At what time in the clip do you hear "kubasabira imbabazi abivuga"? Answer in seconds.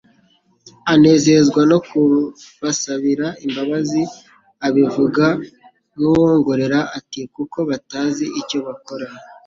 1.87-5.25